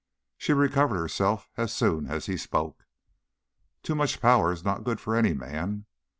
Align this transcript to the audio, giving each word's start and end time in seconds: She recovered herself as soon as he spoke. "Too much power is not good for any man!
She 0.35 0.51
recovered 0.51 0.95
herself 0.97 1.51
as 1.57 1.71
soon 1.71 2.07
as 2.07 2.25
he 2.25 2.35
spoke. 2.35 2.87
"Too 3.83 3.93
much 3.93 4.19
power 4.19 4.51
is 4.51 4.63
not 4.63 4.83
good 4.83 4.99
for 4.99 5.15
any 5.15 5.35
man! 5.35 5.85